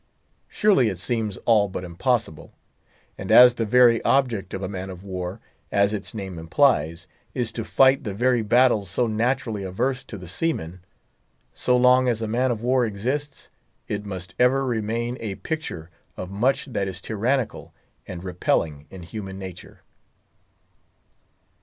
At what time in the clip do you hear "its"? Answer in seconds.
5.93-6.15